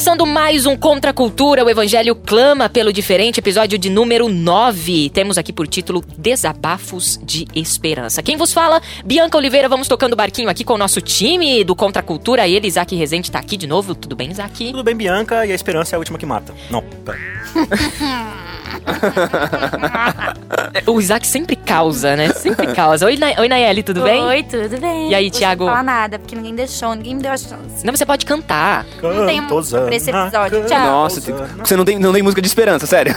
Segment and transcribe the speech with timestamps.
[0.00, 5.10] Começando mais um Contra a Cultura, o Evangelho clama pelo diferente, episódio de número 9.
[5.10, 8.22] Temos aqui por título Desabafos de Esperança.
[8.22, 8.80] Quem vos fala?
[9.04, 12.48] Bianca Oliveira, vamos tocando barquinho aqui com o nosso time do Contra a Cultura.
[12.48, 13.94] Ele, Isaac Rezende, tá aqui de novo.
[13.94, 14.70] Tudo bem, Isaac?
[14.70, 16.54] Tudo bem, Bianca, e a esperança é a última que mata.
[16.70, 16.82] Não,
[20.86, 22.32] o Isaac sempre causa, né?
[22.32, 23.06] Sempre causa.
[23.06, 24.22] Oi, Na Oi Nayeli, tudo bem?
[24.22, 25.10] Oi, tudo bem.
[25.10, 25.64] E aí, Thiago?
[25.64, 27.84] Não vou falar nada, porque ninguém deixou, ninguém me deu a chance.
[27.84, 28.86] Não, você pode cantar.
[29.02, 29.42] Não tem
[29.90, 30.64] música pra esse episódio.
[30.68, 30.86] Tchau.
[30.86, 33.14] Nossa, tem- você não tem, não tem música de esperança, sério.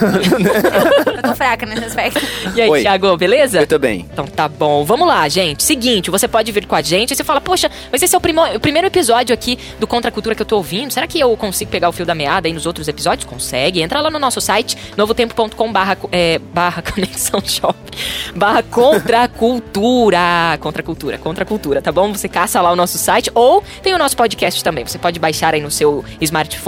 [1.16, 2.20] Eu tô fraca nesse aspecto.
[2.54, 2.82] E aí, Oi.
[2.82, 3.60] Thiago, beleza?
[3.60, 4.06] Eu também.
[4.12, 5.62] Então tá bom, vamos lá, gente.
[5.62, 8.20] Seguinte, você pode vir com a gente e você fala, poxa, mas esse é o,
[8.20, 10.92] primo- o primeiro episódio aqui do Contra a Cultura que eu tô ouvindo.
[10.92, 13.24] Será que eu consigo pegar o fio da meada aí nos outros episódios?
[13.28, 13.80] Consegue.
[13.82, 17.96] Entra lá no nosso site, novotempo.com barra, é, barra conexão shopping,
[18.34, 20.18] barra contra a cultura.
[20.60, 22.12] Contra a cultura, contra a cultura, tá bom?
[22.12, 24.84] Você caça lá o nosso site ou tem o nosso podcast também.
[24.86, 26.63] Você pode baixar aí no seu smartphone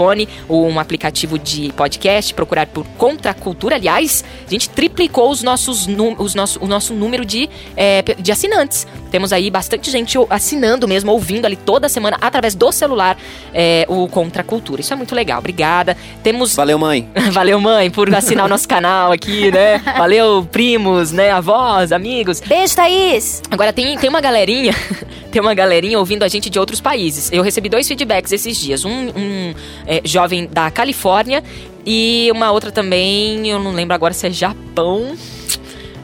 [0.47, 3.75] ou um aplicativo de podcast, procurar por Contra a Cultura.
[3.75, 8.85] Aliás, a gente triplicou os nossos, os nosso, o nosso número de, é, de assinantes.
[9.11, 13.17] Temos aí bastante gente assinando mesmo, ouvindo ali toda semana, através do celular,
[13.53, 14.81] é, o Contra a Cultura.
[14.81, 15.39] Isso é muito legal.
[15.39, 15.95] Obrigada.
[16.21, 17.07] Temos Valeu, mãe.
[17.31, 19.79] Valeu, mãe, por assinar o nosso canal aqui, né?
[19.97, 21.31] Valeu, primos, né?
[21.31, 22.41] Avós, amigos.
[22.41, 23.41] Beijo, Thaís!
[23.49, 24.73] Agora tem, tem uma galerinha,
[25.31, 27.31] tem uma galerinha ouvindo a gente de outros países.
[27.31, 28.85] Eu recebi dois feedbacks esses dias.
[28.85, 29.53] Um, um,
[29.87, 31.43] é, jovem da Califórnia
[31.85, 35.15] e uma outra também, eu não lembro agora se é Japão.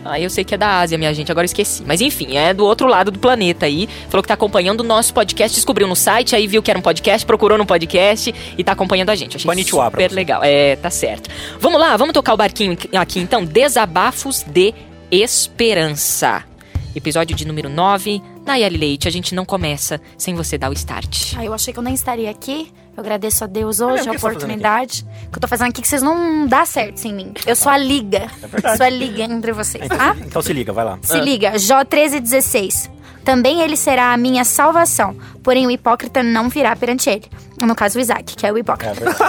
[0.06, 1.84] Ah, eu sei que é da Ásia, minha gente, agora eu esqueci.
[1.86, 3.88] Mas enfim, é do outro lado do planeta aí.
[4.10, 6.82] Falou que tá acompanhando o nosso podcast, descobriu no site, aí viu que era um
[6.82, 9.38] podcast, procurou no podcast e tá acompanhando a gente.
[9.38, 10.42] Achei Konnichiwa super legal.
[10.44, 11.30] É, tá certo.
[11.60, 13.46] Vamos lá, vamos tocar o barquinho aqui então.
[13.46, 14.74] Desabafos de
[15.10, 16.44] Esperança.
[16.96, 18.22] Episódio de número 9.
[18.46, 21.34] Nayeli Leite, a gente não começa sem você dar o start.
[21.38, 22.72] Ah, eu achei que eu nem estaria aqui.
[22.96, 24.12] Eu agradeço a Deus hoje mesmo?
[24.12, 25.04] a tá oportunidade.
[25.32, 27.34] que eu tô fazendo aqui que vocês não dá certo sem mim.
[27.46, 28.28] Eu sou a liga.
[28.48, 28.78] verdade.
[28.78, 30.16] sou a liga entre vocês, tá?
[30.22, 31.00] Então se liga, vai lá.
[31.02, 32.90] Se liga, Jó 13,16.
[33.24, 37.24] Também ele será a minha salvação, porém o hipócrita não virá perante ele.
[37.62, 38.94] No caso, o Isaac, que é o É hipócrita.
[38.94, 39.24] verdade.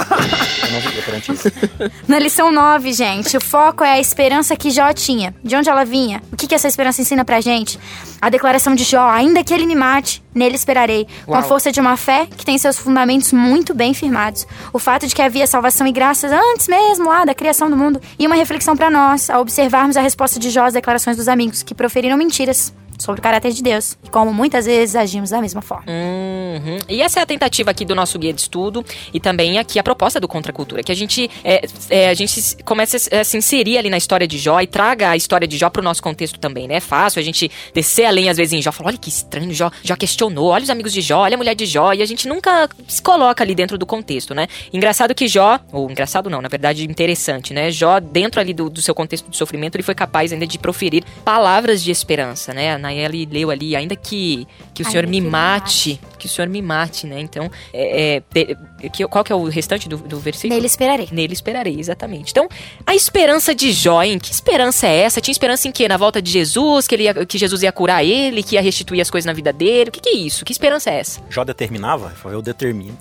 [0.65, 1.49] Eu não vi perante isso.
[2.09, 5.33] Na lição 9, gente, o foco é a esperança que Jó tinha.
[5.44, 6.21] De onde ela vinha?
[6.33, 7.78] O que, que essa esperança ensina pra gente?
[8.21, 11.06] A declaração de Jó, ainda que ele me mate, nele esperarei.
[11.25, 14.47] Com a força de uma fé que tem seus fundamentos muito bem firmados.
[14.72, 18.00] O fato de que havia salvação e graças antes mesmo lá da criação do mundo.
[18.19, 21.62] E uma reflexão pra nós, ao observarmos a resposta de Jó às declarações dos amigos,
[21.62, 23.97] que proferiram mentiras sobre o caráter de Deus.
[24.05, 25.84] E como muitas vezes agimos da mesma forma.
[26.54, 26.78] Uhum.
[26.88, 29.82] E essa é a tentativa aqui do nosso guia de estudo e também aqui a
[29.82, 33.25] proposta do Contra a Cultura, que a gente, é, é, a gente se- comece a
[33.25, 36.03] se inserir ali na história de Jó e traga a história de Jó pro nosso
[36.03, 36.76] contexto também, né?
[36.76, 39.70] É fácil a gente descer além às vezes em Jó, falar, olha que estranho, Jó,
[39.82, 42.28] Jó questionou, olha os amigos de Jó, olha a mulher de Jó, e a gente
[42.28, 44.47] nunca se coloca ali dentro do contexto, né?
[44.72, 47.71] Engraçado que Jó, ou engraçado não, na verdade interessante, né?
[47.71, 51.04] Jó, dentro ali do, do seu contexto de sofrimento, ele foi capaz ainda de proferir
[51.25, 52.75] palavras de esperança, né?
[52.75, 56.31] A Nayeli leu ali, ainda que, que o Ainda Senhor me ele mate, que o
[56.31, 57.21] Senhor me mate, né?
[57.21, 58.23] Então, é, é,
[58.91, 60.55] que- qual que é o restante do, do versículo?
[60.55, 61.09] Nele esperarei.
[61.11, 62.31] Nele esperarei, exatamente.
[62.31, 62.49] Então,
[62.87, 64.19] a esperança de Jó, hein?
[64.19, 65.21] Que esperança é essa?
[65.21, 65.89] Tinha esperança em quê?
[65.89, 66.87] Na volta de Jesus?
[66.87, 68.43] Que, ele ia- que Jesus ia curar ele?
[68.43, 69.89] Que ia restituir as coisas na vida dele?
[69.89, 70.45] O que, que é isso?
[70.45, 71.21] Que esperança é essa?
[71.31, 72.13] Jó determinava?
[72.27, 72.97] Eu determino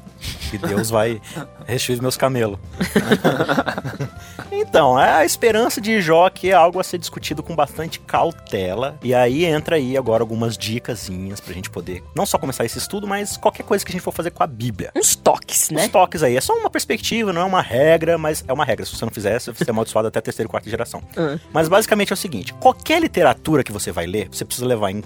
[0.50, 1.22] que Deus vai
[1.68, 2.58] restituir os meus camelos.
[4.52, 8.98] então, é a esperança de Jó que é algo a ser discutido com bastante cautela.
[9.04, 13.08] E aí entra aí agora algumas dicasinhas pra gente poder não só começar esse estudo,
[13.08, 14.92] mas qualquer coisa que a gente for fazer com a Bíblia.
[14.96, 15.88] Uns toques, Os né?
[15.90, 18.86] toques aí, é só uma perspectiva, não é uma regra, mas é uma regra.
[18.86, 21.02] Se você não fizer, você vai ser amaldiçoado até a terceira e quarta geração.
[21.18, 21.38] Ah.
[21.52, 25.04] Mas basicamente é o seguinte: qualquer literatura que você vai ler, você precisa levar em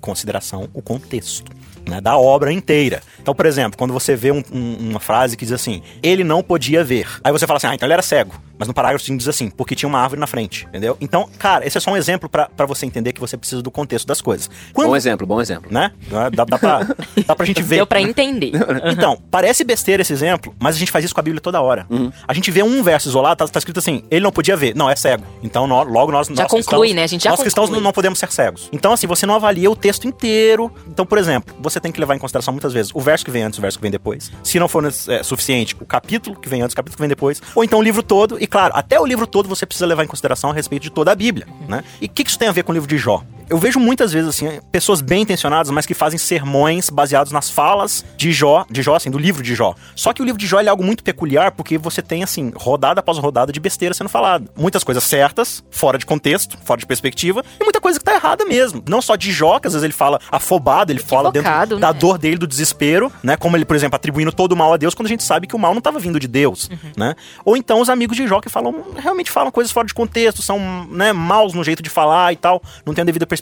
[0.00, 1.52] consideração o contexto.
[1.88, 3.00] Né, da obra inteira.
[3.18, 6.42] Então, por exemplo, quando você vê um- um- uma frase que diz assim, ele não
[6.42, 7.08] podia ver.
[7.24, 8.34] Aí você fala assim, ah, então ele era cego.
[8.58, 10.96] Mas no parágrafo seguinte diz assim, porque tinha uma árvore na frente, entendeu?
[11.00, 13.70] Então, cara, esse é só um exemplo pra pra você entender que você precisa do
[13.70, 14.50] contexto das coisas.
[14.72, 15.72] Quando, Bom exemplo, bom exemplo.
[15.72, 15.92] né?
[16.32, 16.80] Dá, dá, pra,
[17.26, 17.76] dá pra gente ver.
[17.76, 18.52] Deu pra entender.
[18.90, 21.86] Então, parece besteira esse exemplo, mas a gente faz isso com a Bíblia toda hora.
[21.90, 22.10] Uhum.
[22.26, 24.74] A gente vê um verso isolado, tá, tá escrito assim, ele não podia ver.
[24.74, 25.24] Não, é cego.
[25.42, 27.02] Então, nó- logo nós, nós conclui, cristãos, né?
[27.04, 27.78] A gente já Nós cristãos conclui.
[27.80, 28.68] não, não podemos ser cegos.
[28.72, 30.72] Então, assim, você não avalia o texto inteiro.
[30.88, 33.42] Então, por exemplo, você tem que levar em consideração muitas vezes o verso que vem
[33.42, 34.30] antes, o verso que vem depois.
[34.42, 37.40] Se não for é, suficiente, o capítulo que vem antes, o capítulo que vem depois.
[37.54, 38.36] Ou então o livro todo.
[38.42, 41.12] E, claro, até o livro todo você precisa levar em consideração a respeito de toda
[41.12, 41.84] a Bíblia, né?
[42.00, 43.22] E o que, que isso tem a ver com o livro de Jó?
[43.50, 48.04] Eu vejo muitas vezes, assim, pessoas bem intencionadas, mas que fazem sermões baseados nas falas
[48.16, 49.74] de Jó, de Jó, assim, do livro de Jó.
[49.94, 53.00] Só que o livro de Jó é algo muito peculiar, porque você tem, assim, rodada
[53.00, 54.50] após rodada de besteira sendo falada.
[54.56, 58.44] Muitas coisas certas, fora de contexto, fora de perspectiva, e muita coisa que tá errada
[58.44, 58.82] mesmo.
[58.86, 61.92] Não só de Jó, que às vezes ele fala afobado, ele fala dentro Equivocado, da
[61.92, 61.98] né?
[61.98, 63.36] dor dele, do desespero, né?
[63.36, 65.56] Como ele, por exemplo, atribuindo todo o mal a Deus, quando a gente sabe que
[65.56, 67.14] o mal não estava vindo de Deus, né?
[67.44, 70.86] Ou então os amigos de Jó que falam, realmente falam coisas fora de contexto, são,
[70.90, 73.37] né, maus no jeito de falar e tal, não tem a devida perspectiva.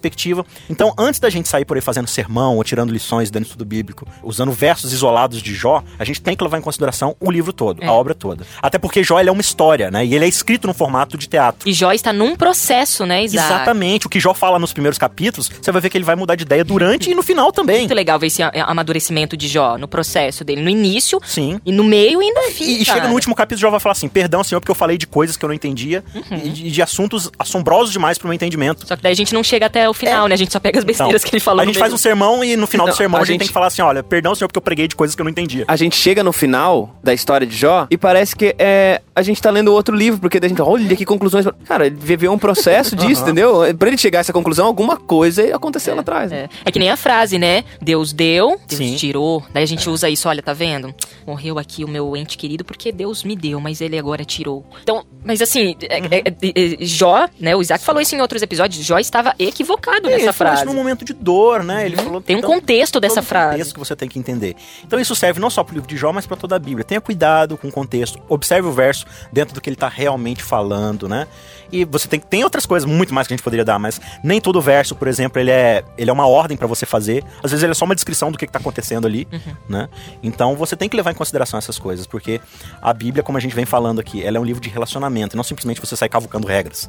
[0.69, 3.65] Então, antes da gente sair por aí fazendo sermão ou tirando lições dentro do estudo
[3.65, 7.53] bíblico, usando versos isolados de Jó, a gente tem que levar em consideração o livro
[7.53, 7.87] todo, É.
[7.87, 8.47] a obra toda.
[8.63, 10.05] Até porque Jó é uma história, né?
[10.05, 11.69] E ele é escrito no formato de teatro.
[11.69, 13.47] E Jó está num processo, né, Isaac?
[13.53, 14.07] Exatamente.
[14.07, 16.43] O que Jó fala nos primeiros capítulos, você vai ver que ele vai mudar de
[16.43, 17.81] ideia durante e no final também.
[17.81, 21.61] Muito legal ver esse amadurecimento de Jó no processo dele, no início Sim.
[21.65, 22.65] e no meio e no fim.
[22.65, 24.99] E, e chega no último capítulo, Jó vai falar assim: Perdão, Senhor, porque eu falei
[24.99, 26.39] de coisas que eu não entendia Uhum.
[26.45, 28.87] e de, de assuntos assombrosos demais pro meu entendimento.
[28.87, 30.35] Só que daí a gente não chega até o final, né?
[30.35, 31.61] A gente só pega as besteiras Então, que ele falou.
[31.62, 33.33] a no gente faz um sermão e no final do Não, sermão a, a gente,
[33.35, 35.25] gente- tem que falar assim: olha, perdão, senhor, porque eu preguei de coisas que eu
[35.25, 35.65] não entendia.
[35.69, 39.41] A gente chega no final da história de Jó e parece que é, a gente
[39.41, 41.47] tá lendo outro livro, porque daí a gente, olha que conclusões.
[41.67, 43.61] Cara, ele viveu um processo disso, entendeu?
[43.79, 46.31] Pra ele chegar a essa conclusão, alguma coisa aconteceu lá atrás.
[46.31, 46.49] né?
[46.65, 46.69] É.
[46.69, 47.65] É que nem a frase, né?
[47.81, 48.97] Deus deu, Deus Sim.
[48.97, 49.43] tirou.
[49.53, 50.94] Daí a gente usa isso, olha, tá vendo?
[51.27, 54.65] Morreu aqui o meu ente querido porque Deus me deu, mas ele agora tirou.
[54.83, 56.08] Então, mas assim, é- Uhum.
[56.11, 57.55] é- é- é- Jó, né?
[57.56, 58.84] O Isaac falou isso em outros episódios.
[58.84, 60.64] Jó estava equivocado nessa ele falou isso frase.
[60.64, 61.84] num momento de dor, né?
[61.87, 63.50] Ele falou Tem um então, contexto dessa frase.
[63.52, 64.55] contexto que você tem que entender.
[64.84, 66.84] Então isso serve não só pro livro de Jó, mas para toda a Bíblia.
[66.84, 68.19] Tenha cuidado com o contexto.
[68.28, 71.26] Observe o verso dentro do que ele tá realmente falando, né?
[71.73, 74.41] E você tem tem outras coisas muito mais que a gente poderia dar, mas nem
[74.41, 77.25] todo verso, por exemplo, ele é ele é uma ordem para você fazer.
[77.43, 79.55] Às vezes ele é só uma descrição do que, que tá acontecendo ali, Uhum.
[79.69, 79.89] né?
[80.23, 82.41] Então você tem que levar em consideração essas coisas, porque
[82.81, 85.45] a Bíblia, como a gente vem falando aqui, ela é um livro de relacionamento, não
[85.45, 86.89] simplesmente você sai cavucando regras.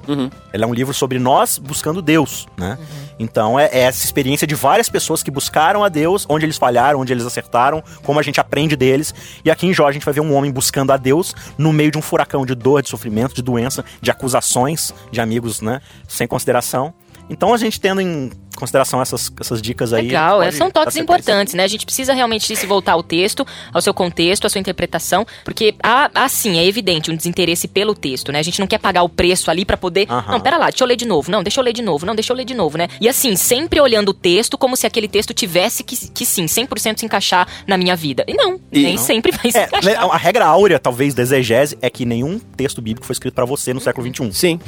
[0.54, 2.78] Ela é um livro sobre nós buscando Deus, né?
[3.20, 7.00] Então é, é essa experiência de várias pessoas que buscaram a Deus, onde eles falharam,
[7.00, 9.14] onde eles acertaram, como a gente aprende deles.
[9.44, 11.92] E aqui em Jó a gente vai ver um homem buscando a Deus no meio
[11.92, 14.67] de um furacão de dor, de sofrimento, de doença, de acusações
[15.12, 15.82] de amigos, né?
[16.08, 16.94] Sem consideração.
[17.30, 20.08] Então a gente tendo em consideração essas, essas dicas aí.
[20.08, 21.64] Legal, pode é, são toques importantes, né?
[21.64, 25.76] A gente precisa realmente se voltar ao texto, ao seu contexto, à sua interpretação, porque
[25.84, 28.40] há, há sim, é evidente um desinteresse pelo texto, né?
[28.40, 30.08] A gente não quer pagar o preço ali pra poder.
[30.08, 31.30] Não, pera lá, deixa eu ler de novo.
[31.30, 32.04] Não, deixa eu ler de novo.
[32.06, 32.88] Não, deixa eu ler de novo, né?
[33.00, 37.00] E assim, sempre olhando o texto como se aquele texto tivesse que, que sim, 100%
[37.00, 38.24] se encaixar na minha vida.
[38.28, 39.04] E não, E- nem não.
[39.04, 40.04] sempre vai se É, encaixar.
[40.04, 43.72] a regra áurea, talvez, da exegese é que nenhum texto bíblico foi escrito pra você
[43.72, 44.32] no século XXI.
[44.34, 44.60] Sim.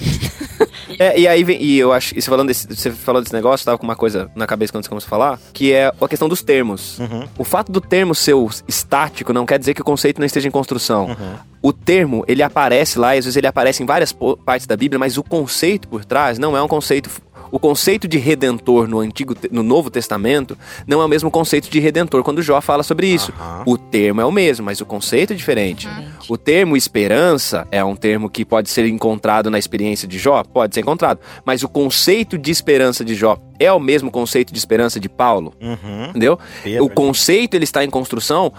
[0.99, 3.65] É, e aí vem, e eu acho, e você falando desse, você falou desse negócio,
[3.65, 6.27] tava com uma coisa na cabeça quando você começou a falar, que é a questão
[6.27, 6.99] dos termos.
[7.37, 8.35] O fato do termo ser
[8.67, 11.15] estático não quer dizer que o conceito não esteja em construção.
[11.61, 14.13] O termo, ele aparece lá, e às vezes ele aparece em várias
[14.45, 17.09] partes da Bíblia, mas o conceito por trás não é um conceito
[17.51, 20.57] o conceito de redentor no antigo no Novo Testamento
[20.87, 23.33] não é o mesmo conceito de redentor quando Jó fala sobre isso.
[23.39, 23.63] Aham.
[23.65, 25.87] O termo é o mesmo, mas o conceito é diferente.
[26.27, 30.73] O termo esperança é um termo que pode ser encontrado na experiência de Jó, pode
[30.73, 34.99] ser encontrado, mas o conceito de esperança de Jó é o mesmo conceito de esperança
[34.99, 36.05] de Paulo, Uhum.
[36.09, 36.39] entendeu?
[36.63, 36.85] Pedro.
[36.85, 38.51] O conceito ele está em construção,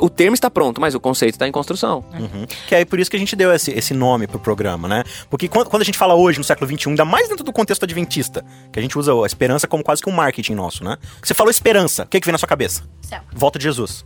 [0.00, 2.04] o termo está pronto, mas o conceito está em construção.
[2.12, 2.46] Uhum.
[2.66, 5.04] Que é por isso que a gente deu esse, esse nome pro programa, né?
[5.30, 7.84] Porque quando, quando a gente fala hoje, no século XXI, ainda mais dentro do contexto
[7.84, 10.96] adventista, que a gente usa a esperança como quase que um marketing nosso, né?
[11.22, 12.82] Você falou esperança, o que, que vem na sua cabeça?
[13.02, 13.20] Céu.
[13.32, 14.04] Volta de Jesus.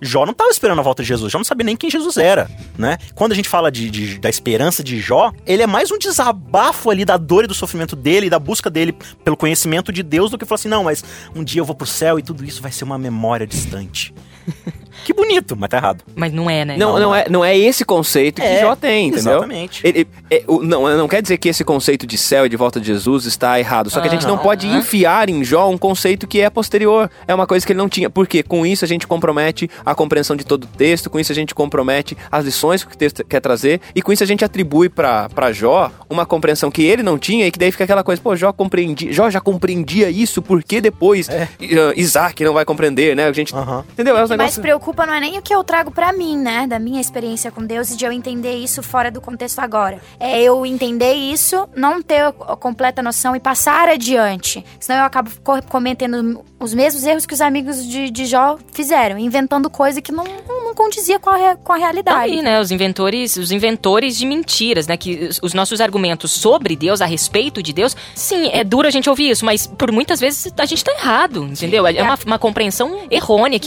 [0.00, 2.48] Jó não estava esperando a volta de Jesus, Jó não sabia nem quem Jesus era,
[2.78, 2.96] né?
[3.14, 6.88] Quando a gente fala de, de- da esperança de Jó, ele é mais um desabafo
[6.90, 9.55] ali da dor e do sofrimento dele, e da busca dele pelo conhecimento
[9.92, 11.02] de Deus, do que falar assim, não, mas
[11.34, 14.14] um dia eu vou pro céu e tudo isso vai ser uma memória distante.
[15.04, 16.02] que bonito, mas tá errado.
[16.14, 16.76] Mas não é, né?
[16.76, 19.32] Não, não, é, não é esse conceito que É, Jó tem, entendeu?
[19.32, 19.80] exatamente.
[19.86, 22.80] Ele- é, o- não, não quer dizer que esse conceito de céu e de volta
[22.80, 23.90] de Jesus está errado.
[23.90, 24.42] Só que a gente não Aham.
[24.42, 27.10] pode enfiar em Jó um conceito que é posterior.
[27.28, 28.10] É uma coisa que ele não tinha.
[28.10, 31.34] Porque com isso a gente compromete a compreensão de todo o texto, com isso a
[31.34, 34.88] gente compromete as lições que o texto quer trazer, e com isso a gente atribui
[34.88, 38.20] pra pra Jó uma compreensão que ele não tinha, e que daí fica aquela coisa,
[38.22, 41.48] pô, Jó compreendia, Jó já compreendia isso, por que depois É.
[41.96, 43.26] Isaac não vai compreender, né?
[43.26, 43.52] A gente.
[43.92, 44.16] Entendeu?
[44.16, 44.62] É um Negócio.
[44.62, 46.66] preocupa não é nem o que eu trago pra mim, né?
[46.66, 50.00] Da minha experiência com Deus e de eu entender isso fora do contexto agora.
[50.18, 54.64] É eu entender isso, não ter a completa noção e passar adiante.
[54.80, 59.18] Senão eu acabo co- cometendo os mesmos erros que os amigos de, de Jó fizeram,
[59.18, 62.18] inventando coisa que não, não, condizia com a, com a Tá realidade.
[62.18, 62.60] aí, né?
[62.60, 64.96] Os inventores, os inventores de mentiras, né?
[64.96, 68.90] Que os- os nossos argumentos sobre Deus, a respeito de Deus, sim, é duro a
[68.90, 71.86] gente ouvir isso, mas por muitas vezes a gente tá errado, entendeu?
[71.86, 73.58] É uma, uma compreensão errônea,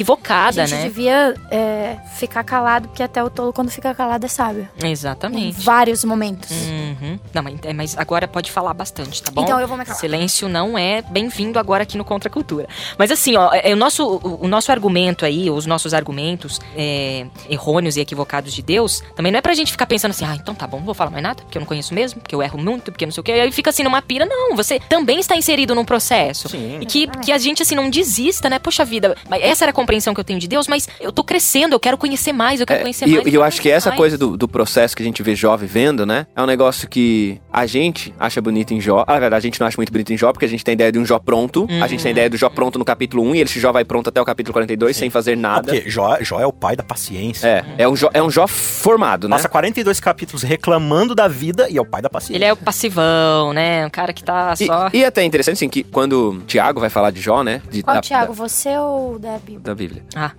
[0.61, 0.83] A equivocada, gente né?
[0.83, 4.67] devia é, ficar calado, porque até o tolo, quando fica calado, é sábio.
[4.83, 5.61] Em Exatamente.
[5.61, 6.51] vários momentos.
[6.51, 7.19] Uhum.
[7.33, 7.43] Não,
[7.75, 9.43] mas, é, agora pode falar bastante, tá bom?
[9.43, 9.99] Então eu vou me calar.
[9.99, 12.67] Silêncio não é bem-vindo agora aqui no Contra a Cultura.
[12.97, 17.25] Mas assim, ó, é, o, nosso, o, o nosso argumento aí, os nossos argumentos é,
[17.49, 20.53] errôneos e equivocados de Deus, também não é pra gente ficar pensando assim, ah, então
[20.53, 22.59] tá bom, não vou falar mais nada, porque eu não conheço mesmo, porque eu erro
[22.59, 23.31] muito, porque não sei o quê.
[23.31, 24.25] Aí fica assim numa pira.
[24.25, 26.49] Não, você também está inserido num processo.
[26.49, 26.79] Sim.
[26.81, 28.59] E que, que a gente, assim, não desista, né?
[28.59, 31.23] Poxa vida, mas essa era a compreensão que eu tenho de Deus, mas eu tô
[31.23, 33.27] crescendo, eu quero conhecer mais, eu quero É, conhecer e mais.
[33.27, 33.97] e eu acho que essa mais.
[33.97, 36.25] coisa do, do processo que a gente vê Jó vivendo, né?
[36.35, 39.03] É um negócio que a gente acha bonito em Jó.
[39.07, 40.73] Ah, Na verdade, a gente não acha muito bonito em Jó, porque a gente tem
[40.73, 41.67] ideia de um Jó pronto.
[41.81, 44.09] A gente tem ideia do Jó pronto no capítulo 1 e esse Jó vai pronto
[44.09, 45.71] até o capítulo 42 sem fazer Não, nada.
[45.73, 47.47] porque Jó, Jó é o pai da paciência.
[47.47, 49.35] É, é um Jó, é um Jó formado, né?
[49.35, 52.35] Passa 42 capítulos reclamando da vida e é o pai da paciência.
[52.37, 53.85] Ele é o passivão, né?
[53.85, 54.89] Um cara que tá E, só.
[54.93, 57.61] e até interessante, assim, que quando Tiago vai falar de Jó, né?
[57.69, 58.33] De, Qual, da, Thiago?
[58.33, 59.59] Você ou da Bíblia?
[59.59, 60.03] Da, da Bíblia.
[60.15, 60.31] Ah,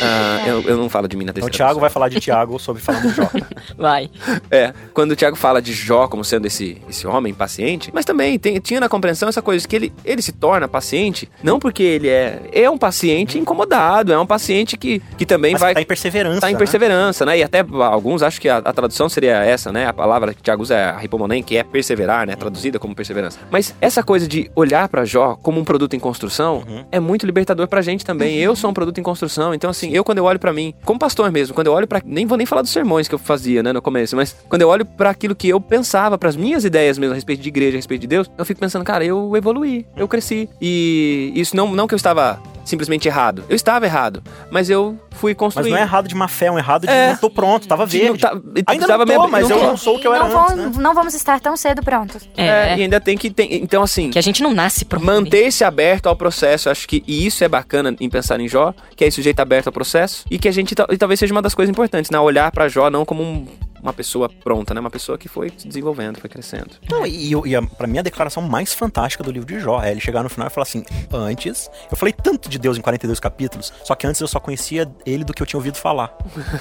[0.00, 2.20] Ah, eu, eu não falo de mim na Então o terceira Thiago vai falar de
[2.20, 3.28] Tiago sobre falando de Jó.
[3.76, 4.08] vai.
[4.50, 8.38] É, quando o Tiago fala de Jó como sendo esse, esse homem paciente, mas também
[8.38, 11.82] tem- tinha na compreensão essa coisa de que ele, ele se torna paciente, não porque
[11.82, 15.80] ele é, é um paciente incomodado, é um paciente que, que também Mas vai tá
[15.82, 16.40] em perseverança.
[16.40, 16.58] tá em né?
[16.58, 17.38] perseverança, né?
[17.38, 19.86] E até alguns acham que a, a tradução seria essa, né?
[19.86, 22.36] A palavra que o Tiago usa é a hipomonem, que é perseverar, né?
[22.36, 23.38] Traduzida como perseverança.
[23.50, 26.84] Mas essa coisa de olhar pra Jó como um produto em construção Uhum.
[26.90, 28.36] é muito libertador pra gente também.
[28.38, 30.98] Eu sou um produto em construção, então assim, eu quando eu olho pra mim, como
[30.98, 33.62] pastor mesmo, quando eu olho pra nem vou nem falar dos sermões que eu fazia,
[33.62, 36.98] né, no começo, mas quando eu olho pra aquilo que eu pensava, pras minhas ideias
[36.98, 39.86] mesmo a respeito de igreja, a respeito de Deus, eu fico pensando, cara, eu evoluí,
[39.96, 40.48] eu cresci.
[40.60, 43.44] E isso não não que eu estava simplesmente errado.
[43.48, 45.70] Eu estava errado, mas eu fui Mas construindo.
[45.72, 47.08] não é errado de má fé, é um errado de É.
[47.10, 48.10] não tô pronto, tava De verde.
[48.10, 49.66] não tá- Ainda não tô, mas não eu tô.
[49.68, 50.72] não sou o que eu era não, antes, né?
[50.76, 52.28] não vamos estar tão cedo prontos.
[52.36, 55.04] É, É, e ainda tem que tem, então assim, que a gente não nasce pronto.
[55.04, 59.04] manter-se aberto ao processo, acho que e isso é bacana em pensar em Jó, que
[59.04, 61.54] é esse sujeito aberto ao processo e que a gente e talvez seja uma das
[61.54, 63.46] coisas importantes, né, olhar pra Jó não como um-
[63.82, 66.70] uma pessoa pronta, né, uma pessoa que foi se desenvolvendo, foi crescendo.
[66.90, 69.90] Não, e, e a, pra mim a declaração mais fantástica do livro de Jó é
[69.90, 73.18] ele chegar no final e falar assim: antes, eu falei tanto de Deus em 42
[73.20, 76.16] capítulos, só que antes eu só conhecia ele do que eu tinha ouvido falar.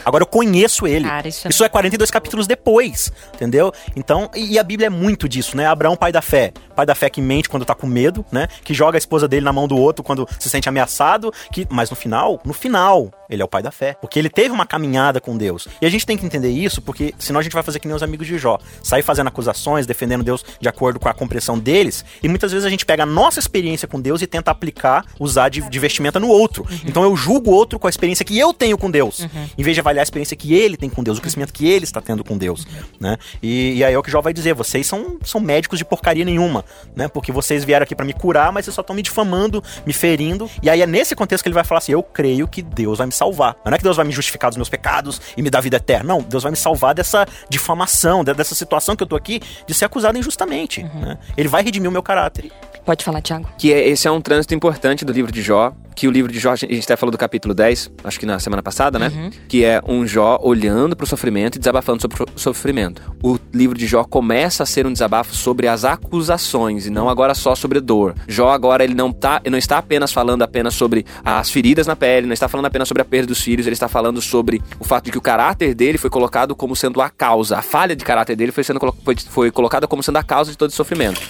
[0.06, 1.06] Agora eu conheço ele.
[1.08, 3.72] Cara, isso é- Isso é 42 capítulos depois, entendeu?
[3.96, 5.66] Então, e, e a Bíblia é muito disso, né?
[5.66, 6.52] Abraão, pai da fé.
[6.76, 8.48] Pai da fé que mente quando tá com medo, né?
[8.64, 11.32] Que joga a esposa dele na mão do outro quando se sente ameaçado.
[11.52, 13.96] Que, mas no final, no final, ele é o pai da fé.
[14.00, 15.68] Porque ele teve uma caminhada com Deus.
[15.82, 17.96] E a gente tem que entender isso, porque senão a gente vai fazer que nem
[17.96, 18.58] os amigos de Jó.
[18.82, 22.04] Sair fazendo acusações, defendendo Deus de acordo com a compreensão deles.
[22.22, 25.50] E muitas vezes a gente pega a nossa experiência com Deus e tenta aplicar, usar
[25.50, 26.66] de, de vestimenta no outro.
[26.86, 29.28] Então eu julgo o outro com a experiência que eu tenho com Deus.
[29.58, 31.84] Em vez de avaliar a experiência que ele tem com Deus, o crescimento que ele
[31.84, 32.66] está tendo com Deus.
[33.00, 33.18] Né?
[33.42, 36.26] E, e aí é o que Jó vai dizer: vocês são, são médicos de porcaria
[36.26, 36.64] nenhuma.
[36.96, 37.08] Né?
[37.08, 40.50] Porque vocês vieram aqui para me curar, mas vocês só estão me difamando, me ferindo.
[40.62, 43.08] E aí é nesse contexto que ele vai falar assim: eu creio que Deus vai
[43.08, 43.56] me salvar.
[43.66, 46.14] Não é que Deus vai me justificar dos meus pecados e me dar vida eterna.
[46.14, 49.74] Não, Deus vai me salvar dessa difamação, de- dessa situação que eu tô aqui de
[49.74, 50.84] ser acusado injustamente.
[50.84, 51.18] né?
[51.36, 52.52] Ele vai redimir o meu caráter.
[52.86, 53.50] Pode falar, Thiago.
[53.58, 56.40] Que é- esse é um trânsito importante do livro de Jó, que o livro de
[56.40, 59.32] Jó, a gente até falou do capítulo 10, acho que na semana passada, né?
[59.50, 63.02] Que é um Jó olhando pro sofrimento e desabafando sobre o sofrimento.
[63.22, 67.34] O livro de Jó começa a ser um desabafo sobre as acusações e não agora
[67.36, 68.16] só sobre a dor.
[68.28, 71.96] Jó agora ele não tá, ele não está apenas falando apenas sobre as feridas na
[71.96, 74.84] pele, não está falando apenas sobre a perda dos filhos, ele está falando sobre o
[74.84, 78.04] fato de que o caráter dele foi colocado como sendo a causa, a falha de
[78.04, 81.22] caráter dele foi sendo foi, foi colocada como sendo a causa de todo esse sofrimento.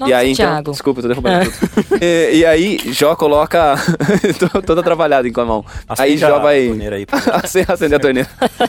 [0.00, 0.70] Nossa, e aí, então, Thiago.
[0.72, 1.98] desculpa, tô derrubando tudo.
[2.02, 3.74] e, e aí, Jó coloca.
[4.50, 5.64] tô toda trabalhada com a mão.
[5.88, 6.66] aí Acende Jó a vai.
[6.68, 7.06] torneira aí,
[7.42, 8.28] Acende acende a torneira.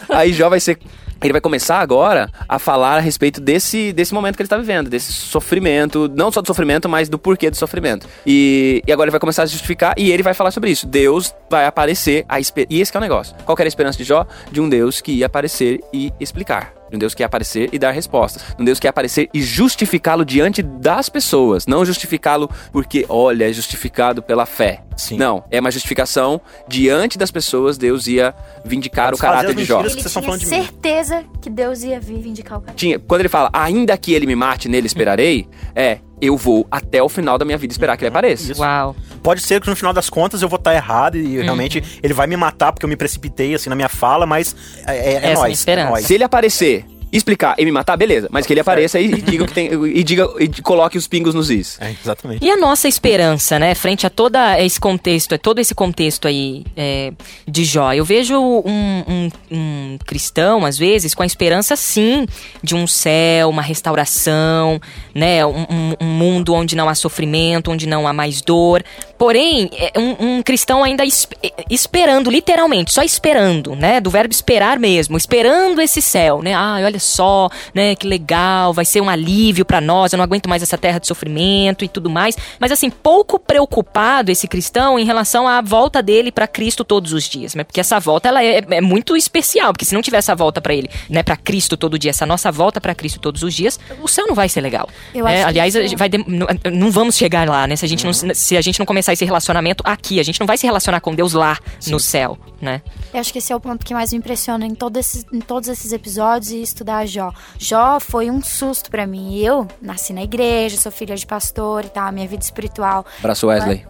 [0.10, 0.78] aí Jó vai ser.
[1.24, 4.90] Ele vai começar agora a falar a respeito desse, desse momento que ele está vivendo,
[4.90, 8.08] desse sofrimento, não só do sofrimento, mas do porquê do sofrimento.
[8.26, 10.88] E, e agora ele vai começar a justificar e ele vai falar sobre isso.
[10.88, 13.36] Deus vai aparecer, a e esse que é o negócio.
[13.46, 14.26] Qual que era a esperança de Jó?
[14.52, 16.81] De um Deus que ia aparecer e explicar.
[16.92, 18.44] De um Deus que ia aparecer e dar respostas.
[18.56, 21.66] De um Deus que ia aparecer e justificá-lo diante das pessoas.
[21.66, 24.84] Não justificá-lo porque, olha, é justificado pela fé.
[24.98, 25.18] Sim.
[25.18, 29.80] Não, é uma justificação diante das pessoas, Deus ia vindicar o Desfazer caráter de Jó.
[29.80, 30.50] Ele que tinha de mim.
[30.50, 32.76] certeza que Deus ia vir vindicar o cara.
[32.76, 37.02] Tinha, quando ele fala, ainda que ele me mate, nele esperarei, é, eu vou até
[37.02, 38.52] o final da minha vida esperar que ele apareça.
[38.52, 38.62] Isso.
[38.62, 38.96] Uau.
[39.24, 41.44] Pode ser que no final das contas eu vou estar errado e Uhum.
[41.44, 44.96] realmente ele vai me matar porque eu me precipitei assim na minha fala, mas é,
[44.96, 45.68] é, é Essa é a nóis.
[45.68, 46.06] É nóis.
[46.06, 48.28] Se ele aparecer, explicar e me matar, beleza.
[48.32, 49.70] Mas que ele apareça e, e diga o que tem.
[49.72, 51.78] E diga e coloque os pingos nos is.
[51.82, 52.44] É, exatamente.
[52.46, 57.12] E a nossa esperança, né, frente a todo esse contexto, todo esse contexto aí é,
[57.48, 57.94] de Jó?
[57.94, 62.26] Eu vejo um, um- um cristão, às vezes, com a esperança, sim,
[62.64, 64.80] de um céu, uma restauração,
[65.14, 68.84] né, um, um- um mundo onde não há sofrimento, onde não há mais dor.
[69.18, 74.32] Porém, é um, um cristão ainda es- é, esperando, literalmente, só esperando, né, do verbo
[74.34, 76.54] esperar mesmo, esperando esse céu, né?
[76.54, 80.48] Ah, olha só, né, que legal, vai ser um alívio pra nós, eu não aguento
[80.48, 82.36] mais essa terra de sofrimento e tudo mais.
[82.60, 87.24] Mas assim, pouco preocupado esse cristão em relação à volta dele pra Cristo todos os
[87.24, 87.64] dias, né?
[87.64, 90.74] Porque essa volta ela é, é muito especial, porque se não tiver essa volta pra
[90.74, 94.08] ele, né, para Cristo todo dia, essa nossa volta pra Cristo todos os dias, o
[94.08, 94.88] céu não vai ser legal.
[95.14, 95.32] Eu né?
[95.36, 97.76] acho que Aliás, gente vai dem- não, não vamos chegar lá, né?
[97.76, 100.48] Se a gente não se a gente não começar esse relacionamento aqui, a gente não
[100.48, 102.82] vai se relacionar com Deus lá no céu, né?
[103.14, 105.40] Eu acho que esse é o ponto que mais me impressiona em, todo esses- em
[105.40, 107.32] todos esses episódios e estudar Jó.
[107.58, 109.38] Jó foi um susto pra mim.
[109.38, 113.06] Eu nasci na igreja, sou filha de pastor e tal, minha vida espiritual.
[113.20, 113.86] Abraço, Wesley.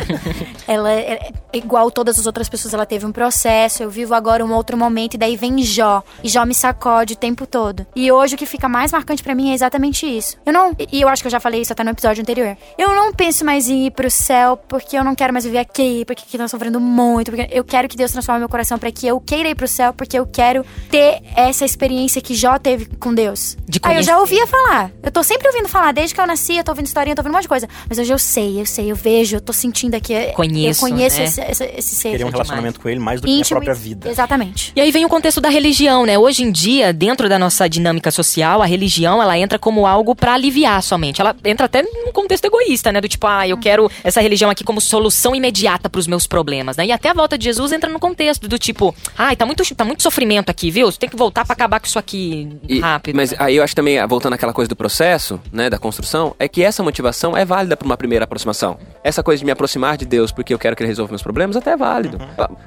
[0.66, 1.20] Ela é
[1.52, 3.82] é igual todas as outras pessoas, ela teve um processo.
[3.82, 6.02] Eu vivo agora um outro momento e daí vem Jó.
[6.22, 7.86] E Jó me sacode o tempo todo.
[7.94, 10.36] E hoje o que fica mais marcante pra mim é exatamente isso.
[10.46, 12.56] Eu não, e eu acho que eu já falei isso até no episódio anterior.
[12.78, 16.04] Eu não penso mais em ir pro céu porque eu não quero mais viver aqui,
[16.04, 19.06] porque aqui tô sofrendo muito, porque eu quero que Deus transforme meu coração pra que
[19.06, 23.14] eu queira ir pro céu, porque eu quero ter essa experiência que Jó teve com
[23.14, 23.56] Deus.
[23.68, 24.90] De Aí eu já ouvia falar.
[25.02, 27.20] Eu tô sempre ouvindo falar, desde que eu nasci, eu tô ouvindo historinha, eu tô
[27.22, 27.68] ouvindo um monte de coisa.
[27.88, 30.14] Mas hoje eu sei, eu sei, eu vejo, eu tô sentindo aqui.
[30.34, 31.24] Conheço, Eu conheço né?
[31.24, 32.10] esse, esse, esse ser.
[32.10, 32.32] Queria um demais.
[32.48, 33.60] relacionamento com ele mais do que a íntimo.
[33.60, 34.10] própria e- vida.
[34.10, 34.72] Exatamente.
[34.74, 36.18] E aí vem o contexto da religião, né?
[36.18, 40.34] Hoje em dia, dentro da nossa dinâmica social, a religião ela entra como algo pra
[40.34, 41.20] aliviar somente.
[41.20, 43.00] Ela entra até num contexto egoísta, né?
[43.00, 46.86] Do tipo, ah, eu quero essa religião aqui como solução imediata pros meus problemas, né?
[46.86, 49.84] E até a volta de Jesus entra no contexto do tipo, ai, tá muito, tá
[49.84, 50.90] muito sofrimento aqui, viu?
[50.90, 52.19] Você tem que voltar pra acabar com isso aqui
[52.68, 53.16] E- rápido.
[53.16, 56.62] Mas aí eu acho também, voltando àquela coisa do processo, né, da construção, é que
[56.62, 58.78] essa motivação é válida para uma primeira aproximação.
[59.02, 61.56] Essa coisa de me aproximar de Deus porque eu quero que ele resolva meus problemas
[61.56, 62.18] até é válido.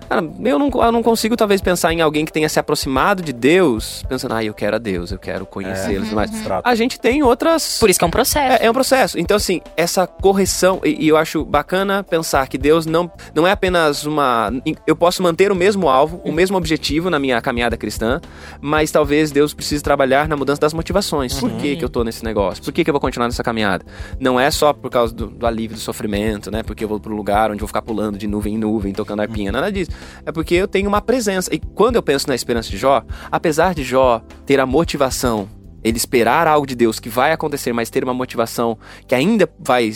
[0.10, 3.33] Cara, eu não, eu não consigo talvez pensar em alguém que tenha se aproximado de
[3.33, 6.67] Deus, pensando, ah, eu quero a Deus, eu quero conhecê-los, mas Exato.
[6.67, 8.63] a gente tem outras Por isso que é um processo.
[8.63, 9.19] é, é um processo.
[9.19, 13.51] Então, assim, essa correção, e, e eu acho bacana pensar que Deus não, não é
[13.51, 14.51] apenas uma.
[14.88, 18.21] Eu posso manter o mesmo alvo, o mesmo objetivo na minha caminhada cristã,
[18.62, 21.39] mas talvez Deus precise trabalhar na mudança das motivações.
[21.39, 22.63] Por que, que eu tô nesse negócio?
[22.63, 23.84] Por que, que eu vou continuar nessa caminhada?
[24.19, 26.62] Não é só por causa do, do alívio do sofrimento, né?
[26.62, 29.21] Porque eu vou pro lugar onde eu vou ficar pulando de nuvem em nuvem, tocando
[29.21, 29.91] arpinha, nada disso.
[30.25, 31.53] É porque eu tenho uma presença.
[31.53, 35.49] E quando eu penso na esperança de Jó, apesar de Jó ter a motivação
[35.84, 39.91] ele esperar algo de Deus que vai acontecer, mas ter uma motivação que ainda vai,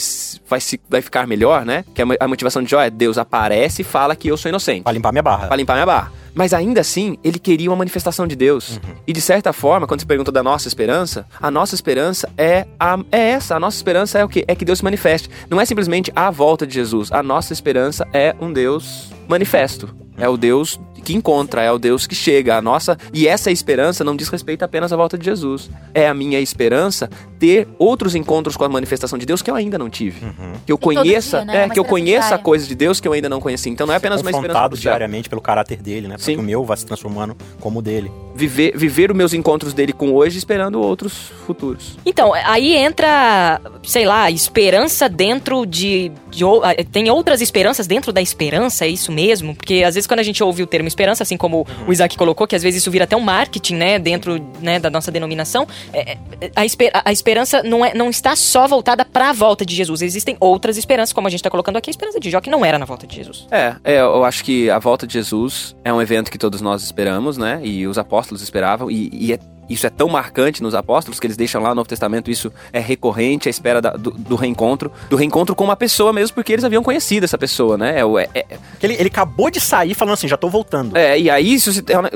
[0.47, 1.83] vai, se, vai ficar melhor, né?
[1.93, 4.49] Que a mo- a motivação de Jó é Deus aparece e fala que eu sou
[4.49, 4.83] inocente.
[4.83, 5.47] Pra limpar minha barra.
[5.47, 6.11] Pra limpar minha barra.
[6.35, 8.79] Mas ainda assim, ele queria uma manifestação de Deus.
[9.07, 12.99] E de certa forma, quando você pergunta da nossa esperança, a nossa esperança é, a,
[13.11, 13.55] é essa.
[13.55, 14.45] A nossa esperança é o quê?
[14.47, 15.29] É que Deus se manifeste.
[15.49, 17.11] Não é simplesmente a volta de Jesus.
[17.11, 19.89] A nossa esperança é um Deus manifesto.
[20.19, 22.57] É o Deus que encontra, é o Deus que chega.
[22.57, 25.69] A nossa e essa esperança não diz respeito apenas à volta de Jesus.
[25.93, 29.77] É a minha esperança ter outros encontros com a manifestação de Deus que eu ainda
[29.77, 30.19] não tive.
[30.65, 31.63] Que eu conheça, dia, né?
[31.63, 32.43] é, que eu conheça diária.
[32.43, 33.69] coisas de Deus que eu ainda não conheci.
[33.69, 36.15] Então não é apenas uma esperança diariamente pelo caráter dele, né?
[36.17, 36.35] Sim.
[36.35, 38.11] que o meu vá se transformando como o dele.
[38.35, 41.97] viver, viver os meus encontros dele com hoje, esperando outros futuros.
[42.05, 46.43] Então, aí entra, sei lá, esperança dentro de, de
[46.91, 49.55] Tem outras esperanças dentro da esperança, é isso mesmo?
[49.55, 52.47] Porque às vezes quando a gente ouve o termo esperança, assim como o Isaac colocou,
[52.47, 56.13] que às vezes isso vira até um marketing, né, dentro né, da nossa denominação, é,
[56.41, 59.75] é, a, esper- a esperança não, é, não está só voltada para a volta de
[59.75, 60.01] Jesus.
[60.01, 62.65] Existem outras esperanças, como a gente está colocando aqui, a esperança de Jó, que não
[62.65, 63.45] era na volta de Jesus.
[63.51, 66.81] É, é, eu acho que a volta de Jesus é um evento que todos nós
[66.83, 67.59] esperamos, né?
[67.63, 71.37] E os apóstolos esperavam, e, e é- isso é tão marcante nos apóstolos que eles
[71.37, 75.15] deixam lá no Novo Testamento, isso é recorrente, a espera da- do, do reencontro, do
[75.15, 77.95] reencontro com uma pessoa mesmo, porque eles haviam conhecido essa pessoa, né?
[77.99, 80.95] É, é, é, Ele, ele acabou de sair falando assim, já tô voltando.
[80.97, 81.69] É, e aí, isso,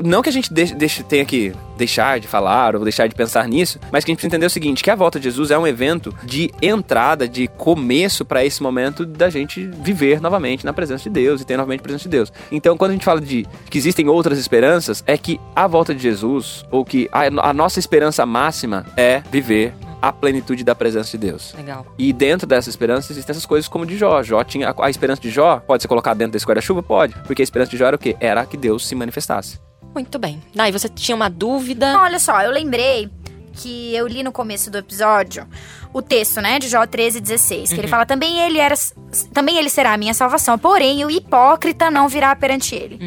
[0.04, 3.48] não que a gente deixe, deixe- tenha que deixar de falar ou deixar de pensar
[3.48, 5.58] nisso, mas que a gente precisa entender o seguinte, que a volta de Jesus é
[5.58, 11.04] um evento de entrada, de começo para esse momento da gente viver novamente na presença
[11.04, 12.32] de Deus e ter novamente a presença de Deus.
[12.52, 16.00] Então, quando a gente fala de que existem outras esperanças, é que a volta de
[16.00, 21.18] Jesus, ou que a, a nossa esperança máxima é viver a plenitude da presença de
[21.18, 21.52] Deus.
[21.54, 21.86] Legal.
[21.98, 24.22] E dentro dessa esperança existem essas coisas como de Jó.
[24.22, 27.42] Jó tinha a, a esperança de Jó pode ser colocada dentro desse guarda-chuva, pode, porque
[27.42, 28.16] a esperança de Jó era o quê?
[28.20, 29.58] Era que Deus se manifestasse.
[29.94, 30.42] Muito bem.
[30.54, 31.98] Daí você tinha uma dúvida.
[32.00, 33.10] Olha só, eu lembrei
[33.54, 35.46] que eu li no começo do episódio
[35.92, 38.74] o texto, né, de Jó 13, 16, que ele fala, também ele era,
[39.34, 42.98] também ele será a minha salvação, porém o hipócrita não virá perante ele.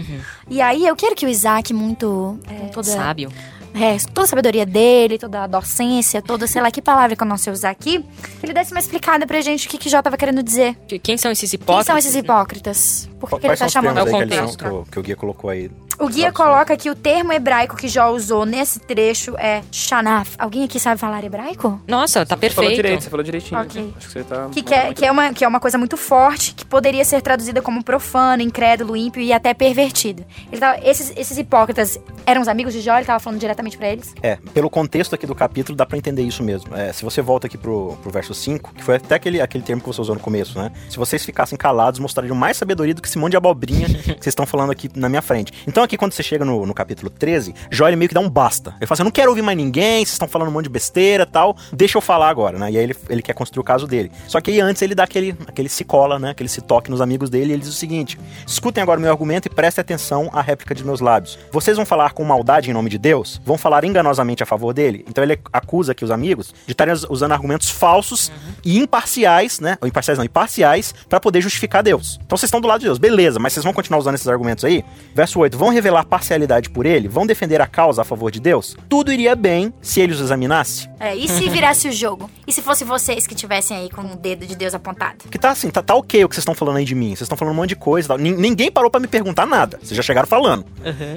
[0.47, 3.31] E aí eu quero que o Isaac, muito, com toda, Sábio.
[3.73, 7.27] é, toda a sabedoria dele, toda a docência, toda, sei lá, que palavra que eu
[7.27, 8.05] não sei usar aqui,
[8.39, 10.75] que ele desse uma explicada pra gente o que, que Jó tava querendo dizer.
[10.87, 11.87] Que- Quem são esses Quem hipócritas?
[11.87, 13.09] são esses hipócritas?
[13.29, 14.57] Por que, que ele tá chamando o contexto.
[14.57, 15.71] que o- que o guia colocou aí?
[15.97, 20.35] O guia coloca que o termo hebraico que Jó usou nesse trecho é shanaf.
[20.37, 21.79] Alguém aqui sabe falar hebraico?
[21.87, 22.75] Nossa, tá Você falou perfeito.
[22.75, 23.61] direito, você falou direitinho.
[23.61, 23.93] Ok.
[23.97, 24.49] Acho que você tá.
[24.51, 27.21] Que, que, é, que, é uma, que é uma coisa muito forte, que poderia ser
[27.21, 30.25] traduzida como profano, incrédulo, ímpio e até pervertido.
[30.51, 33.87] Ele tava- esses, esses hipócritas eram os amigos de Jó, ele tava falando diretamente pra
[33.89, 34.13] eles?
[34.21, 36.75] É, pelo contexto aqui do capítulo, dá pra entender isso mesmo.
[36.75, 39.81] É, se você volta aqui pro, pro verso 5, que foi até aquele, aquele termo
[39.81, 40.71] que você usou no começo, né?
[40.89, 44.27] Se vocês ficassem calados, mostrariam mais sabedoria do que esse monte de abobrinha que vocês
[44.27, 45.51] estão falando aqui na minha frente.
[45.65, 48.29] Então, aqui, quando você chega no, no capítulo 13, Jó ele meio que dá um
[48.29, 48.71] basta.
[48.77, 50.69] Ele fala assim: eu não quero ouvir mais ninguém, vocês estão falando um monte de
[50.69, 52.71] besteira e tal, deixa eu falar agora, né?
[52.71, 54.11] E aí ele, ele quer construir o caso dele.
[54.27, 56.31] Só que aí antes ele dá aquele, aquele se cola, né?
[56.31, 59.11] Aquele se toque nos amigos dele e ele diz o seguinte: escutem agora o meu
[59.11, 61.39] argumento e prestem atenção à réplica de meus lábios.
[61.51, 63.39] Vocês vão falar com maldade em nome de Deus?
[63.45, 65.05] Vão falar enganosamente a favor dele?
[65.07, 68.31] Então ele acusa aqui os amigos de estarem us- usando argumentos falsos
[68.63, 69.77] e imparciais, né?
[69.81, 72.19] Ou imparciais não, imparciais, para poder justificar Deus.
[72.25, 74.63] Então vocês estão do lado de Deus, beleza, mas vocês vão continuar usando esses argumentos
[74.65, 74.83] aí?
[75.13, 77.07] Verso 8: vão revelar parcialidade por ele?
[77.07, 78.75] Vão defender a causa a favor de Deus?
[78.89, 80.89] Tudo iria bem se ele os examinasse?
[80.99, 82.29] É, e se virasse o jogo?
[82.47, 85.25] E se fosse vocês que tivessem aí com o dedo de Deus apontado?
[85.29, 87.09] Que tá assim, tá, tá ok o que vocês estão falando aí de mim.
[87.09, 88.17] Vocês estão falando um monte de coisa e tal.
[88.17, 89.77] Nin- Ninguém parou pra me perguntar nada.
[89.81, 90.65] Vocês já chegaram falando.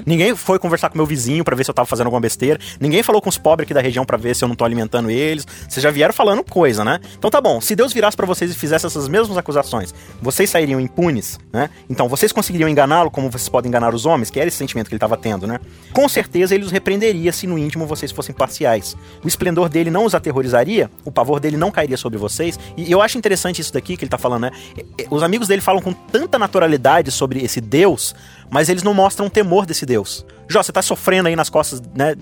[0.05, 2.59] Ninguém foi conversar com meu vizinho pra ver se eu tava fazendo alguma besteira.
[2.79, 5.09] Ninguém falou com os pobres aqui da região pra ver se eu não tô alimentando
[5.09, 5.45] eles.
[5.67, 6.99] Vocês já vieram falando coisa, né?
[7.17, 7.61] Então tá bom.
[7.61, 11.68] Se Deus virasse pra vocês e fizesse essas mesmas acusações, vocês sairiam impunes, né?
[11.89, 14.93] Então vocês conseguiriam enganá-lo como vocês podem enganar os homens, que era esse sentimento que
[14.93, 15.59] ele tava tendo, né?
[15.93, 18.95] Com certeza ele os repreenderia se no íntimo vocês fossem parciais.
[19.23, 22.59] O esplendor dele não os aterrorizaria, o pavor dele não cairia sobre vocês.
[22.77, 24.51] E eu acho interessante isso daqui que ele tá falando, né?
[24.77, 28.13] E- e- Os amigos dele falam com tanta naturalidade sobre esse Deus,
[28.49, 30.25] mas eles não mostram temor desse Deus.
[30.49, 32.15] Jó, você tá sofrendo aí nas costas, né?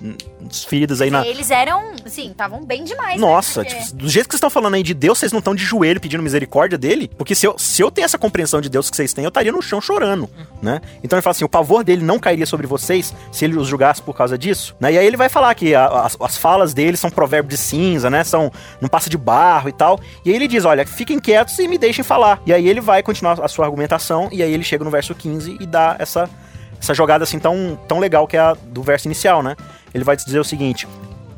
[0.66, 1.26] Feridas aí na.
[1.26, 3.20] Eles eram, assim, estavam bem demais.
[3.20, 3.26] né?
[3.26, 5.54] Nossa, Porque- tipo, do jeito que vocês estão falando aí de Deus, vocês não estão
[5.54, 7.10] de joelho pedindo misericórdia dele?
[7.18, 9.50] Porque se eu, se eu tenho essa compreensão de Deus que vocês têm, eu estaria
[9.52, 10.28] no chão chorando,
[10.62, 10.80] né?
[11.02, 14.00] Então ele fala assim, o pavor dele não cairia sobre vocês se ele os julgasse
[14.02, 14.92] por causa disso, né?
[14.92, 18.08] E aí ele vai falar que a- as, as falas dele são provérbio de cinza,
[18.10, 18.24] né?
[18.24, 19.98] São, não passa de barro e tal.
[20.24, 22.40] E aí ele diz, olha, fiquem quietos e me deixem falar.
[22.46, 25.56] E aí ele vai continuar a sua argumentação, e aí ele chega no verso 15
[25.60, 26.28] e dá essa
[26.80, 29.56] essa jogada assim tão, tão legal que é a do verso inicial, né?
[29.92, 30.86] Ele vai dizer o seguinte: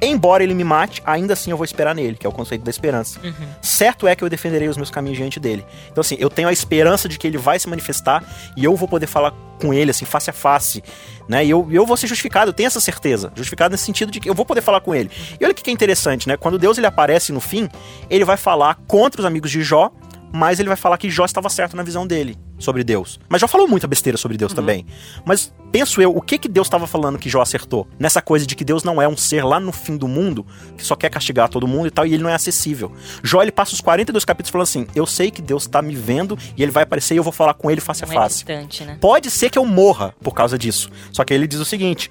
[0.03, 2.71] Embora ele me mate, ainda assim eu vou esperar nele, que é o conceito da
[2.71, 3.21] esperança.
[3.61, 5.65] Certo é que eu defenderei os meus caminhos diante dele.
[5.91, 8.25] Então, assim, eu tenho a esperança de que ele vai se manifestar
[8.57, 10.83] e eu vou poder falar com ele, assim, face a face,
[11.29, 11.45] né?
[11.45, 13.31] E eu, eu vou ser justificado, eu tenho essa certeza.
[13.35, 15.11] Justificado nesse sentido de que eu vou poder falar com ele.
[15.39, 16.37] E olha o que que é interessante, né?
[16.39, 17.69] Quando Deus ele aparece no fim,
[18.09, 19.93] ele vai falar contra os amigos de Jó,
[20.33, 23.19] mas ele vai falar que Jó estava certo na visão dele sobre Deus.
[23.29, 24.87] Mas Jó falou muita besteira sobre Deus também.
[25.25, 27.89] Mas penso eu, o que que Deus estava falando que Jó acertou?
[27.99, 30.85] Nessa coisa de que Deus não é um ser lá no fim do mundo, que
[30.85, 32.93] só quer castigar todo mundo e tal, e ele não é acessível.
[33.23, 36.39] Jó, ele passa os 42 capítulos falando assim, eu sei que Deus está me vendo
[36.57, 38.37] e ele vai aparecer e eu vou falar com ele face Não a é face.
[38.37, 38.99] distante, né?
[39.01, 40.91] Pode ser que eu morra por causa disso.
[41.13, 42.11] Só que aí ele diz o seguinte: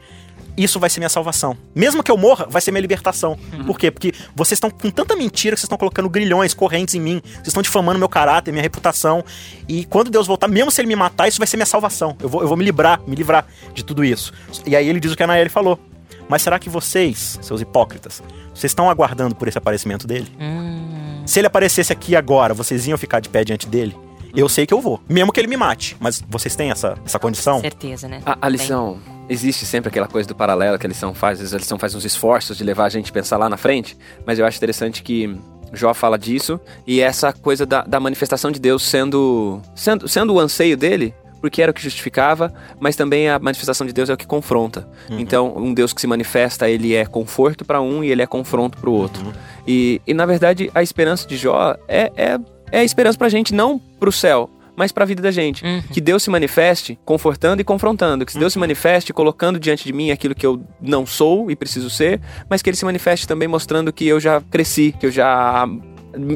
[0.58, 1.58] isso vai ser minha salvação.
[1.74, 3.38] Mesmo que eu morra, vai ser minha libertação.
[3.66, 3.90] Por quê?
[3.92, 7.22] Porque vocês estão com tanta mentira que vocês estão colocando grilhões, correntes em mim.
[7.24, 9.24] Vocês estão difamando meu caráter, minha reputação.
[9.68, 12.16] E quando Deus voltar, mesmo se ele me matar, isso vai ser minha salvação.
[12.22, 14.34] Eu vou, eu vou me livrar, me livrar de tudo isso.
[14.66, 15.80] E aí ele diz o que a Anaeli falou.
[16.28, 18.22] Mas será que vocês, seus hipócritas,
[18.54, 20.28] vocês estão aguardando por esse aparecimento dele?
[20.40, 23.96] Hum, Se ele aparecesse aqui agora, vocês iam ficar de pé diante dele?
[24.36, 25.02] Eu sei que eu vou.
[25.10, 25.98] Mesmo que ele me mate.
[26.00, 27.60] Mas vocês têm essa, essa condição?
[27.62, 28.22] certeza, né?
[28.24, 29.00] A, a lição,
[29.30, 31.94] existe sempre aquela coisa do paralelo que a lição faz, às vezes a lição faz
[31.94, 35.04] uns esforços de levar a gente a pensar lá na frente, mas eu acho interessante
[35.04, 35.38] que
[35.72, 40.40] Jó fala disso e essa coisa da, da manifestação de Deus sendo, sendo, sendo o
[40.40, 44.18] anseio dele, porque era o que justificava, mas também a manifestação de Deus é o
[44.18, 44.88] que confronta.
[45.10, 48.78] Então, um Deus que se manifesta, ele é conforto para um e ele é confronto
[48.78, 49.32] para o outro.
[49.66, 52.40] E, e, na verdade, a esperança de Jó é, é,
[52.72, 55.66] é a esperança pra gente, não pro céu, mas pra vida da gente.
[55.66, 55.82] Uhum.
[55.92, 58.26] Que Deus se manifeste confortando e confrontando.
[58.26, 61.90] Que Deus se manifeste colocando diante de mim aquilo que eu não sou e preciso
[61.90, 65.68] ser, mas que Ele se manifeste também mostrando que eu já cresci, que eu já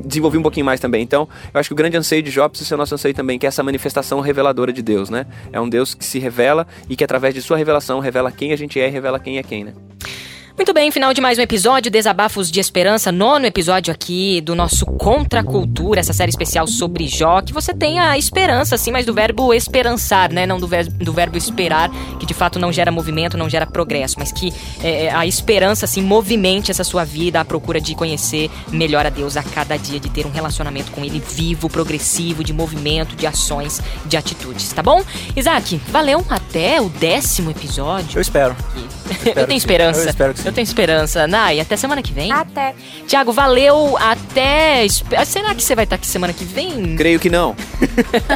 [0.06, 1.02] desenvolvi um pouquinho mais também.
[1.02, 3.40] Então, eu acho que o grande anseio de Jó precisa ser o nosso anseio também,
[3.40, 5.26] que é essa manifestação reveladora de Deus, né?
[5.54, 8.58] É um Deus que se revela e que através de sua revelação revela quem a
[8.58, 9.74] gente é e revela quem é quem, né?
[10.56, 14.86] Muito bem, final de mais um episódio, Desabafos de Esperança, nono episódio aqui do nosso
[14.86, 19.04] Contra a Cultura, essa série especial sobre Jó, que você tem a esperança, assim, mas
[19.04, 20.46] do verbo esperançar, né?
[20.46, 21.90] Não do, ver do verbo esperar,
[22.20, 26.04] que de fato não gera movimento, não gera progresso, mas que é, a esperança, assim,
[26.04, 30.10] movimente essa sua vida à procura de conhecer melhor a Deus a cada dia, de
[30.10, 35.04] ter um relacionamento com Ele vivo, progressivo, de movimento, de ações, de atitudes, tá bom?
[35.36, 38.20] Isaac, valeu, até o décimo episódio.
[38.20, 38.56] Eu espero.
[39.26, 40.04] Eu, eu tenho esperança.
[40.04, 40.43] Eu espero que.
[40.46, 41.26] Eu tenho esperança.
[41.28, 42.32] Nai, até semana que vem.
[42.32, 42.74] Até.
[43.08, 43.98] Tiago, valeu.
[43.98, 44.86] Até.
[45.26, 46.96] Será que você vai estar aqui semana que vem?
[46.98, 47.56] Creio que não.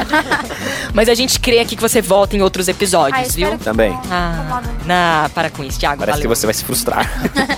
[0.94, 3.58] Mas a gente crê aqui que você volta em outros episódios, Ah, espero viu?
[3.58, 3.90] que Também.
[3.90, 4.00] não.
[4.10, 4.68] Ah, Incomoda.
[4.86, 5.98] na, para com isso, Tiago.
[5.98, 6.30] Parece Valeu.
[6.30, 7.10] que você vai se frustrar.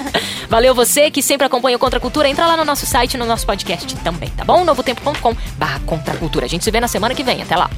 [0.51, 2.29] Valeu você que sempre acompanha o Contra a Cultura.
[2.29, 4.65] Entra lá no nosso site, no nosso podcast também, tá bom?
[4.65, 6.47] novotempo.com barra Contra a Cultura.
[6.47, 7.41] A gente se vê na semana que vem.
[7.41, 7.71] Até lá.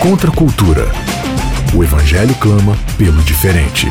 [0.00, 0.90] Contra a cultura.
[1.74, 3.86] O evangelho clama pelo diferente.